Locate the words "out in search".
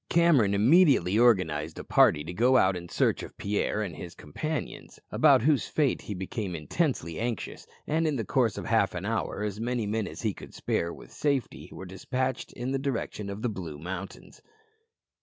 2.57-3.21